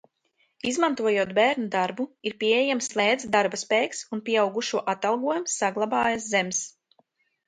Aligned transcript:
Izmantojot 0.69 1.33
bērnu 1.39 1.65
darbu, 1.75 2.05
ir 2.29 2.35
pieejams 2.43 2.89
lēts 2.99 3.27
darbaspēks 3.35 4.01
un 4.17 4.23
pieaugušo 4.31 4.81
atalgojums 4.95 5.59
saglabājas 5.61 6.27
zems. 6.33 6.63